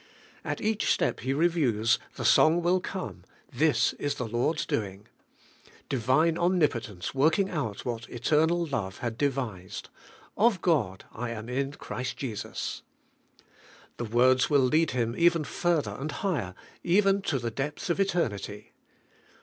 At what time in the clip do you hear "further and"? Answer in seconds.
15.43-16.11